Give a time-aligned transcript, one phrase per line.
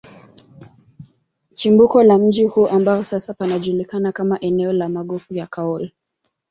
[1.55, 5.93] Chimbuko la mji huu ambako sasa panajulikana kama eneo la magofu ya Kaole